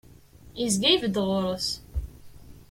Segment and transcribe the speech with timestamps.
[0.65, 1.67] Izga ibedd ɣur-s.